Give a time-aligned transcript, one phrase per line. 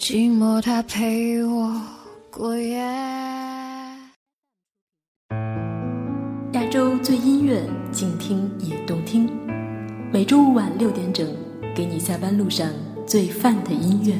[0.00, 1.78] 寂寞它陪我
[2.30, 2.78] 过夜。
[6.52, 9.28] 亚洲最音乐，静听也动听。
[10.10, 11.28] 每周五晚六点整，
[11.76, 12.66] 给你下班路上
[13.06, 14.14] 最范的音乐。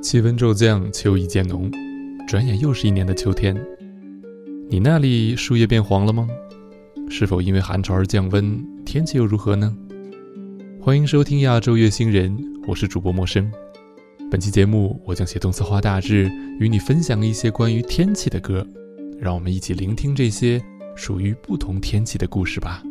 [0.00, 1.68] 气温骤降，秋意渐浓，
[2.28, 3.60] 转眼又是一年的秋天。
[4.70, 6.28] 你那里树叶变黄了吗？
[7.14, 8.66] 是否因为寒潮而降温？
[8.86, 9.76] 天气又如何呢？
[10.80, 12.34] 欢迎收听亚洲月星人，
[12.66, 13.52] 我是主播陌生。
[14.30, 18.66] 本期节目，我将写动策划大致，与你分享一些关于天气的歌。
[19.20, 20.58] 让我们一起聆听这些
[20.96, 22.82] 属于不同天气的故事吧。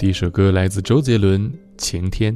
[0.00, 2.34] 第一首歌来自周杰伦，《晴天》。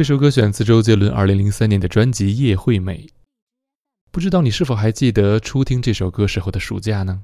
[0.00, 3.06] 这首歌选自周杰伦2003年的专辑《叶惠美》。
[4.10, 7.22] 不知道你是否还记得初听这首歌时候的暑假呢？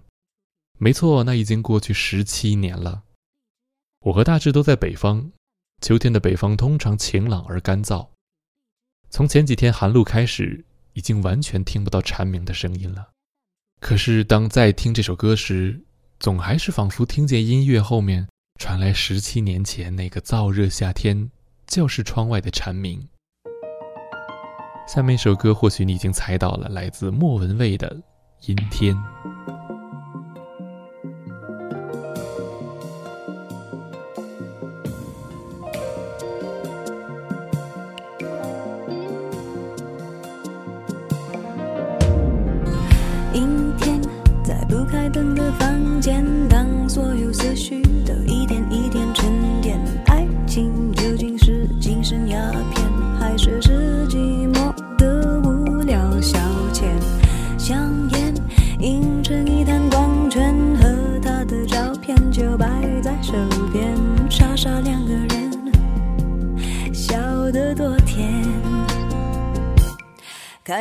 [0.77, 3.05] 没错，那已经过去十七年了。
[4.01, 5.31] 我和大志都在北方，
[5.81, 8.07] 秋天的北方通常晴朗而干燥。
[9.09, 10.63] 从前几天寒露开始，
[10.93, 13.09] 已经完全听不到蝉鸣的声音了。
[13.81, 15.83] 可是当再听这首歌时，
[16.21, 18.29] 总还是仿佛听见音乐后面
[18.61, 21.31] 传来十七年前那个燥热夏天。
[21.67, 23.09] 教室窗外的蝉鸣。
[24.87, 27.89] 下面一首歌，或许你已经猜到了，来自莫文蔚的
[28.49, 28.95] 《阴天》。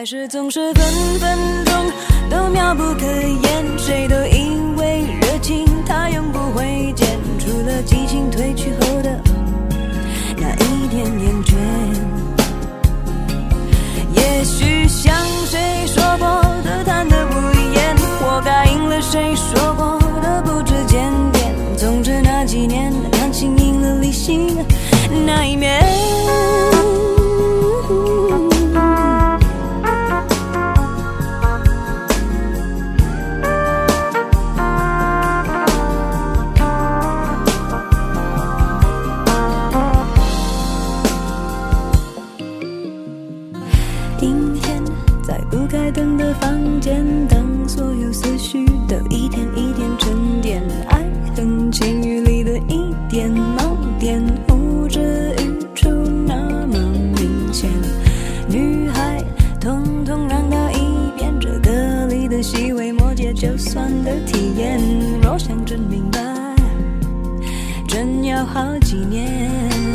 [0.05, 0.71] 是总是
[67.95, 69.94] 真要好几年。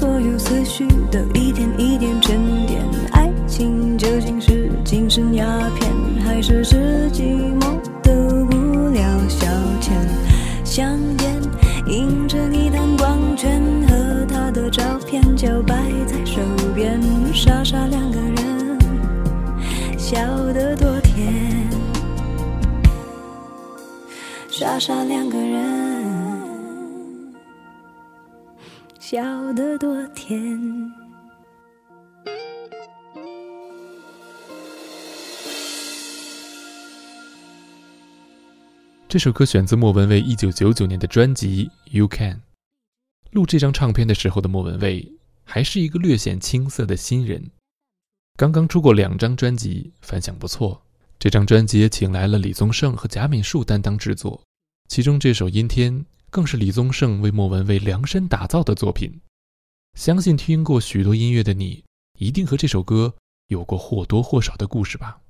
[0.00, 2.80] 所有思绪都一点一点沉淀，
[3.12, 5.44] 爱情究竟是精神鸦
[5.78, 8.10] 片，还是是寂寞的
[8.46, 9.46] 无聊消
[9.78, 9.92] 遣？
[10.64, 11.42] 香烟
[11.86, 15.74] 映成一滩光圈，和他的照片就摆
[16.06, 16.40] 在手
[16.74, 16.98] 边，
[17.34, 18.78] 傻傻两个人，
[19.98, 20.18] 笑
[20.54, 21.68] 得多甜。
[24.48, 25.89] 傻傻两个人，
[29.10, 30.56] 笑得多甜。
[39.08, 42.36] 这首歌选自莫文蔚1999年的专辑《You Can》。
[43.32, 47.50] 录这张唱片的时候的莫文蔚还是一个略显青涩的新人，
[48.38, 50.80] 刚刚出过两张专辑，反响不错。
[51.18, 54.44] 这张专辑也请来了李宗盛和贾敏树担当制作，
[54.88, 55.98] 其中这首《阴天》
[56.30, 59.20] 更是李宗盛为莫文蔚量身打造的作品。
[59.94, 61.84] 相信听过许多音乐的你，
[62.18, 63.14] 一定和这首歌
[63.48, 65.20] 有过或多或少的故事吧。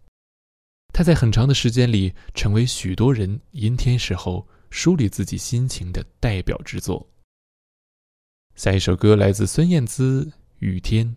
[0.92, 7.08] 它在很长的时间里，成为许多人阴天时候梳理自己心情的代表之作。
[8.54, 10.24] 下一首歌来自孙燕姿，
[10.58, 11.16] 《雨天》。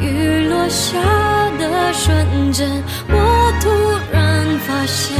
[0.00, 0.98] 雨落下
[1.58, 2.68] 的瞬间
[3.08, 3.68] 我突
[4.12, 5.16] 然发现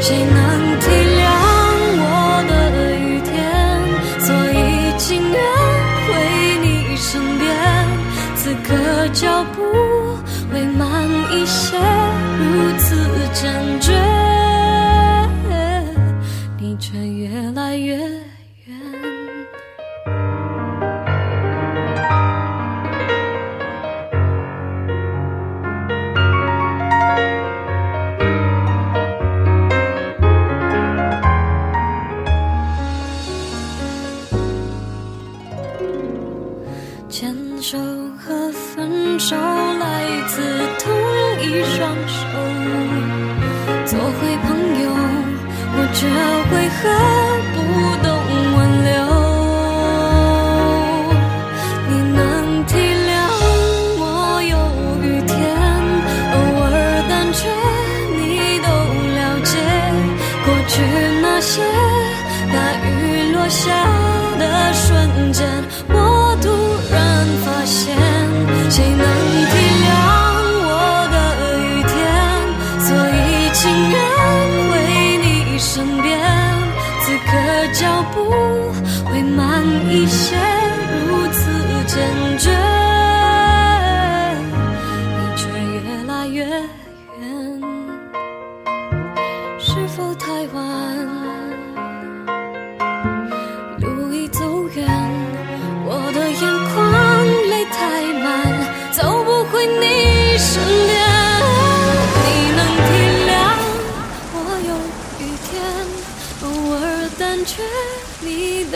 [0.00, 0.84] 谁能体
[1.18, 1.22] 谅
[1.98, 2.04] 我
[2.48, 2.52] 的
[2.98, 3.30] 雨天？
[4.20, 4.56] 所以
[4.98, 5.36] 情愿
[6.06, 6.08] 回
[6.62, 7.44] 你身边
[8.36, 9.62] 此刻脚步
[10.52, 10.86] 会慢
[11.32, 12.86] 一些如此
[13.32, 13.92] 坚决
[45.98, 46.06] 这
[46.50, 47.25] 回合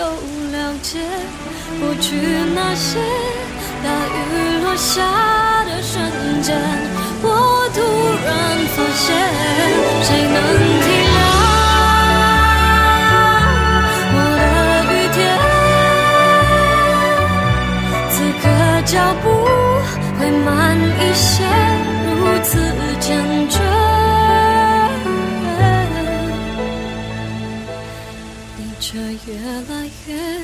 [0.01, 0.99] 都了解
[1.79, 2.17] 过去
[2.55, 2.99] 那些
[3.85, 4.19] 大雨
[4.65, 5.03] 落下
[5.67, 6.03] 的瞬
[6.41, 6.57] 间
[7.23, 7.79] 我突
[8.25, 8.29] 然
[8.75, 9.07] 发现
[10.03, 10.37] 谁能
[10.81, 11.19] 体谅
[14.17, 14.43] 我的
[14.91, 15.19] 雨天
[18.09, 18.43] 此刻
[18.87, 18.93] 脚
[19.23, 19.25] 步
[20.19, 20.49] 会慢
[20.81, 21.29] 一些
[22.09, 22.11] 如
[22.43, 22.49] 此
[23.01, 23.40] 坚
[29.31, 30.43] 越来越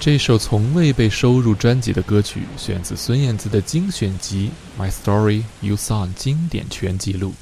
[0.00, 4.50] 这首从未被收入专辑的歌曲，选自孙燕姿的精选集
[4.82, 7.34] 《My Story You Song》经典全记录，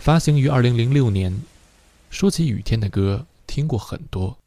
[0.00, 1.30] 发行于二零零六年。
[2.08, 4.38] 说起雨天的歌，听过很多，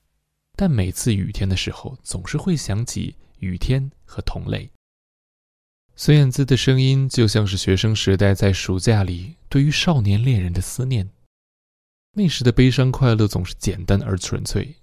[0.58, 4.68] 但每次雨天的时候，总是会想起雨天和同类。
[5.96, 11.08] 孙燕姿的声音就像是学生时代在暑假里对于少年恋人的思念，
[12.14, 14.74] 那时的悲伤快乐总是简单而纯粹。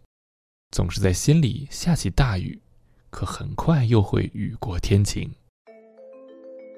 [0.70, 2.60] 总是在心里下起大雨，
[3.10, 5.28] 可很快又会雨过天晴。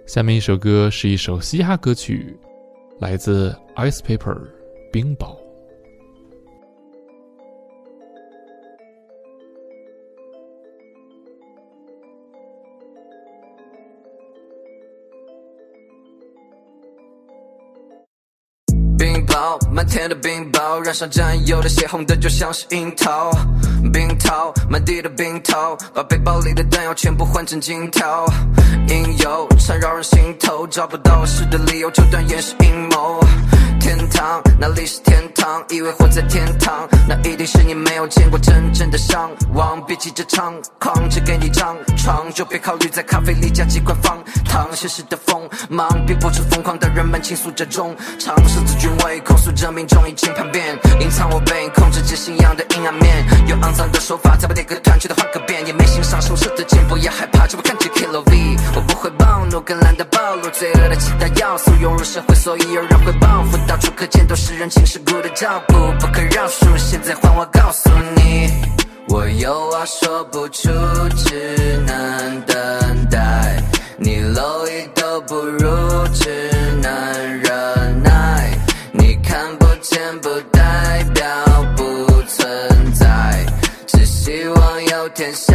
[0.07, 2.35] 下面一首歌是一首嘻哈歌曲，
[2.99, 4.37] 来自 Ice Paper
[4.93, 5.37] 冰雹。
[18.97, 23.33] 冰雹，漫天的冰雹，染上占有的血红的就像是樱桃。
[23.93, 28.25] 冰涛，满地的冰桃，把背包里的弹药全部换成金条。
[28.89, 33.21] 应有缠绕人心头，找不到合适的理由就断言是阴谋。
[33.79, 35.65] 天堂，哪里是天堂？
[35.71, 39.85] 以为活在天堂，那一定是你没有见过真正的伤亡。
[39.85, 44.69] 别急着猖狂，只给你张床，就别考虑在咖啡里加几块方糖。
[44.73, 48.37] 现实的锋芒，逼迫出疯狂的人们倾诉着衷肠。
[48.47, 55.67] 十字军威控诉着民众已经叛变，隐藏我被控制着信仰的阴暗面，用肮脏的手法再把那个团去的换个遍。
[55.67, 58.59] 也没欣赏手射的箭，不要害怕，只会看见 KLOV。
[58.77, 63.57] 我不会暴怒，更懒得暴露罪恶的其他要素，涌入社会，所以有人会报复。
[63.67, 66.77] 到处可见都是人情世故的照顾，不可饶恕。
[66.77, 68.51] 现在换我告诉你，
[69.09, 70.69] 我有话说不出，
[71.17, 73.63] 只能等待。
[73.97, 76.51] 你蝼蚁都不如，只
[76.83, 78.51] 能忍耐。
[78.93, 81.25] 你看不见不代表
[81.77, 81.83] 不
[82.23, 83.47] 存在，
[83.87, 85.55] 只希望有天笑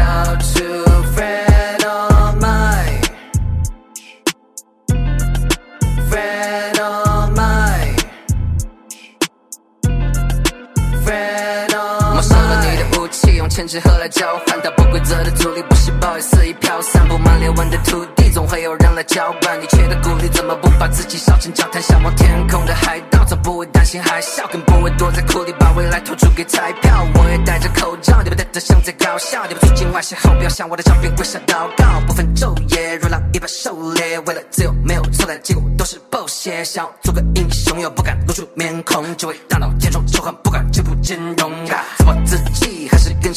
[13.57, 19.59] 的武器，用千纸鹤来交换，它不规则的阻力不是暴雨肆意飘散，布满裂纹的土地，总会有人来搅拌。
[19.59, 20.55] 你缺的鼓励，怎么？
[20.61, 21.81] 不把自己烧成焦炭？
[21.81, 27.07] 向往天空的海盗，从不会担心海啸，更不会躲在库里把未来投注给彩票。
[27.15, 36.63] 我也戴着口罩，你别戴着像在搞笑，你不出境外邂逅，不要向我的照片跪下祷告，不分昼夜，如狼一般狩猎，为了自由没有错的结果都是 BOSS。
[36.63, 41.51] 想要做个英雄，又不敢露出面孔，只为大脑填充仇恨，不敢全部兼容。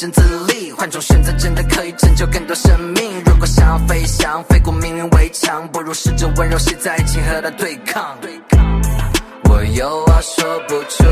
[0.01, 3.23] 自暴自立，换种选择真的可以拯救更多生命。
[3.27, 8.17] 如果想要飞翔，飞过命运围墙，不如试着温柔些在一起和它对抗。
[9.45, 11.05] 我有话说不出，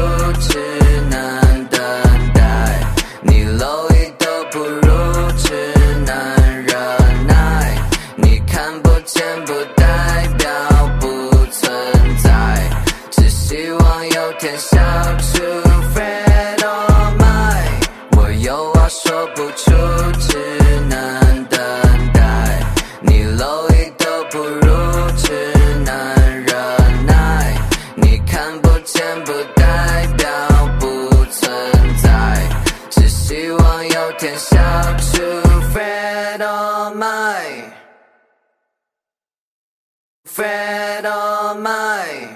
[40.38, 42.28] Fred on my。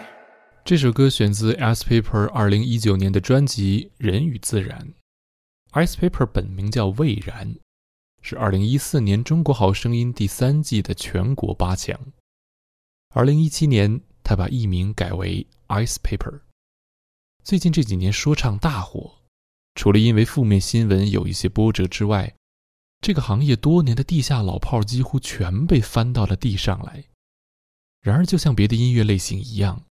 [0.65, 4.93] 这首歌选自 Ice Paper 二零一九年的专辑《人与自然》。
[5.81, 7.55] Ice Paper 本名叫魏然，
[8.21, 11.97] 是二零一四年《中国好声音》第三季的全国八强。
[13.15, 16.41] 二零一七年，他把艺名改为 Ice Paper。
[17.45, 19.19] 最近这几年说唱大火，
[19.77, 22.35] 除了因为负面新闻有一些波折之外，
[23.01, 27.05] 这个行业多年的地下老炮几乎全被翻到了地上来。
[28.03, 29.85] 然而，就像别的音乐类型一样，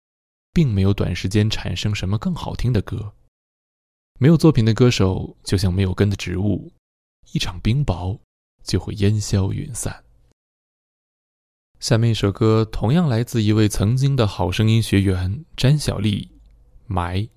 [0.53, 3.13] 并没有短时间产生什么更好听的歌。
[4.19, 6.73] 没有作品的歌手，就像没有根的植物，
[7.33, 8.19] 一场冰雹
[8.65, 10.05] 就会烟消云散。
[11.79, 16.31] 下面一首歌同样来自一位曾经的好声音学员詹小丽，
[16.87, 17.29] 《埋》。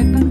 [0.00, 0.29] 谁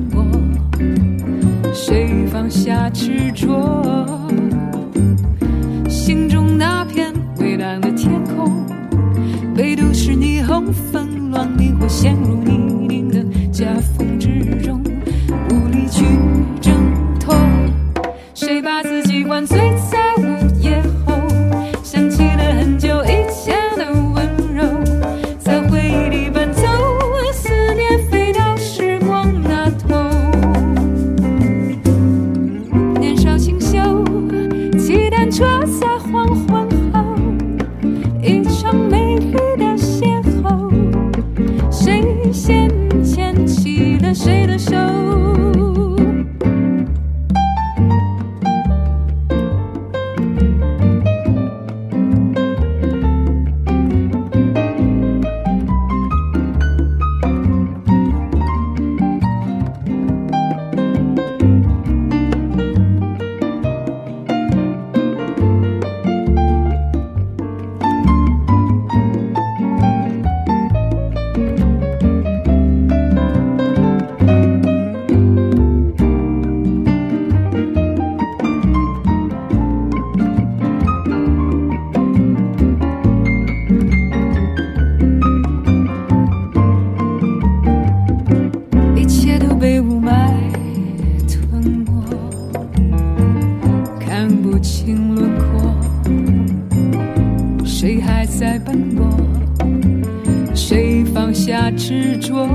[101.50, 102.48] 下执着？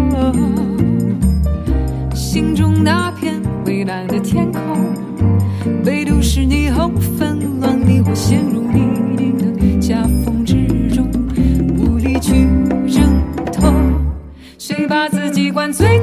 [2.14, 4.62] 心中那片蔚蓝的天空，
[5.84, 11.08] 被都市霓虹纷乱，你我陷入泥泞的夹缝之中，
[11.76, 12.46] 无力去
[12.86, 13.20] 挣
[13.52, 13.74] 脱。
[14.58, 16.00] 谁把自己灌醉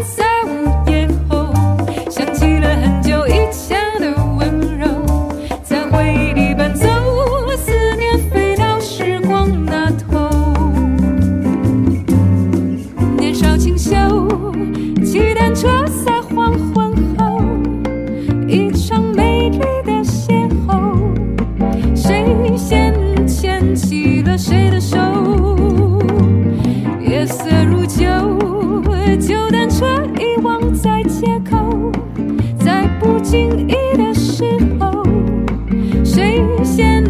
[36.64, 37.01] 谁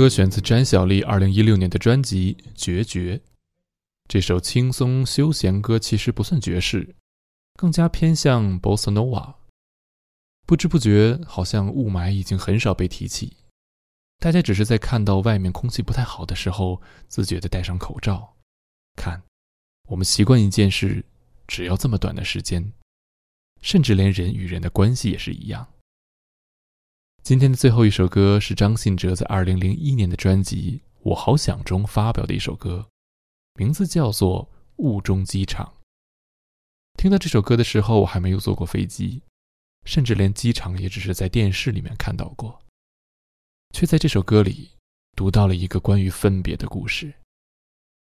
[0.00, 3.18] 歌选自詹小丽2016年的专辑《决绝》。
[4.08, 6.96] 这首轻松休闲歌其实不算爵士，
[7.56, 9.34] 更加偏向 bossa nova。
[10.46, 13.36] 不知不觉，好像雾霾已经很少被提起，
[14.18, 18.38] 大家只是在看到外面空气不太好的时候，自觉地戴上口罩。
[18.96, 19.22] 看，
[19.86, 21.04] 我们习惯一件事，
[21.46, 22.72] 只要这么短的时间，
[23.60, 25.68] 甚至连人与人的关系也是一样。
[27.22, 32.88] 今天的最后一首歌是张信哲在2001年的专辑《我好想》中发表的一首歌，
[33.54, 34.44] 名字叫做
[34.76, 35.66] 《雾中机场》。
[36.98, 39.22] 听到这首歌的时候，我还没有坐过飞机，
[39.84, 42.60] 甚至连机场也只是在电视里面看到过，
[43.72, 44.70] 却在这首歌里
[45.14, 47.14] 读到了一个关于分别的故事。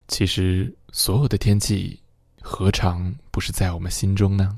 [0.08, 2.02] 其实，所有的天气，
[2.42, 4.58] 何尝不是在我们心中呢？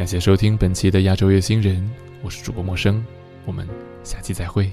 [0.00, 1.78] 感谢收听本期的亚洲乐星人，
[2.22, 3.04] 我是主播陌生，
[3.44, 3.68] 我们
[4.02, 4.72] 下期再会。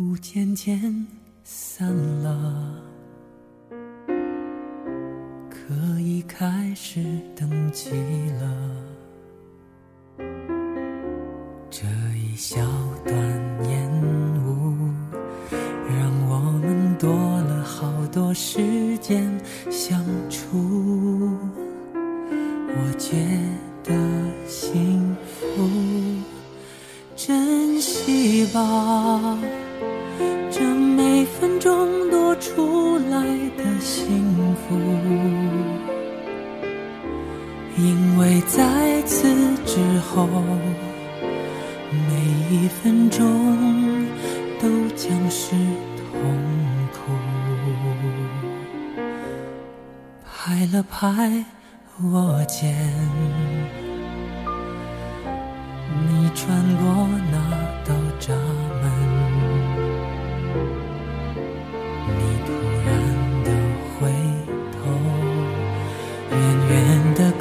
[0.00, 1.06] 雾渐渐
[1.44, 2.82] 散了，
[5.48, 7.00] 可以开始
[7.36, 7.90] 登记
[8.40, 8.76] 了。
[11.70, 11.86] 这
[12.18, 12.60] 一小
[13.06, 13.16] 段
[13.70, 13.88] 烟
[14.44, 14.90] 雾，
[15.88, 17.08] 让我们多
[17.42, 19.32] 了好多时间
[19.70, 20.71] 相处。
[28.52, 29.38] 把
[30.50, 33.24] 这每分钟多出来
[33.56, 34.76] 的幸福
[37.78, 39.26] 因为在此
[39.64, 40.26] 之后
[41.90, 43.26] 每一分钟
[44.60, 45.52] 都将是
[45.96, 46.20] 痛
[46.92, 47.12] 苦
[50.26, 51.42] 拍了拍
[52.02, 52.76] 我肩
[56.06, 57.51] 你穿过那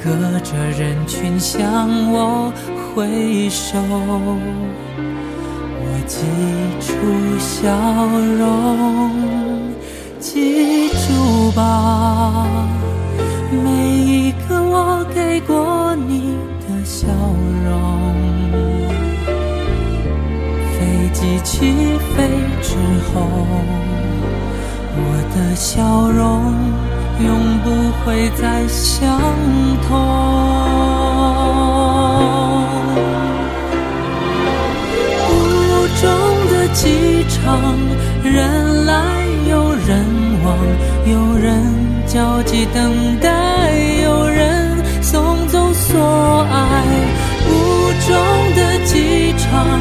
[0.03, 0.09] 隔
[0.39, 2.51] 着人群向我
[2.95, 3.77] 挥手，
[5.77, 6.17] 我记
[6.81, 6.91] 住
[7.37, 7.69] 笑
[8.39, 9.61] 容，
[10.19, 12.47] 记住吧。
[13.51, 17.07] 每一个我给过你的笑
[17.63, 18.15] 容，
[20.73, 20.79] 飞
[21.13, 21.53] 机起
[22.15, 22.27] 飞
[22.63, 22.75] 之
[23.13, 23.21] 后，
[24.97, 24.99] 我
[25.35, 26.55] 的笑容
[28.05, 29.19] 会再相
[29.87, 29.89] 同。
[35.29, 35.31] 雾
[36.01, 36.03] 中
[36.51, 37.59] 的机场，
[38.23, 38.93] 人来
[39.49, 40.05] 有人
[40.43, 40.57] 往，
[41.05, 41.81] 有人。
[42.07, 43.71] 焦急等待，
[44.03, 46.83] 有人送走所爱。
[47.47, 47.53] 雾
[48.05, 48.09] 中
[48.53, 49.79] 的机场，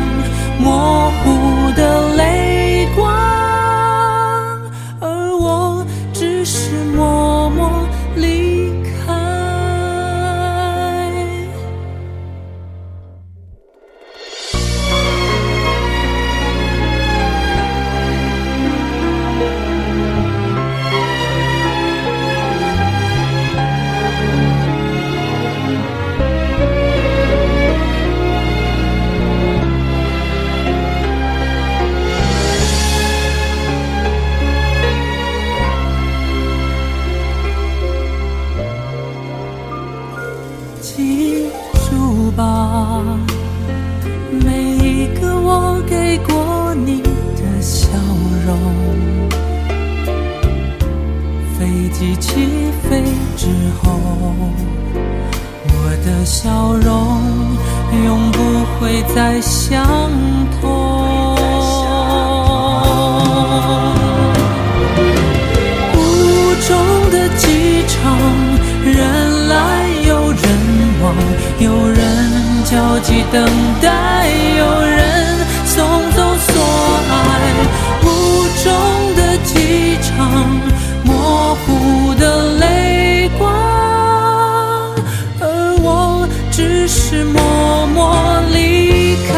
[86.50, 89.32] 只是默默离开。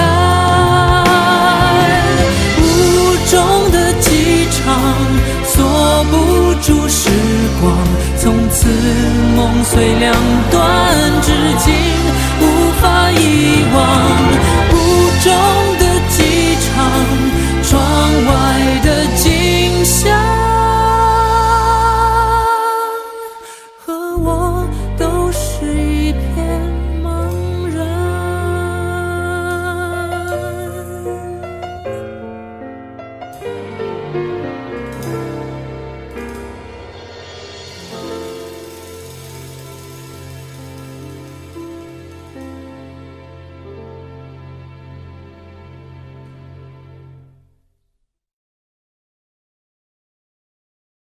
[2.58, 2.62] 雾
[3.30, 4.74] 中的机场，
[5.44, 7.10] 锁不住时
[7.60, 7.76] 光，
[8.18, 8.66] 从此
[9.36, 10.14] 梦碎两
[10.50, 10.71] 段。